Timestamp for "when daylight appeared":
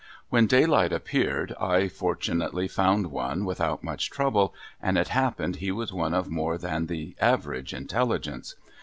0.29-1.53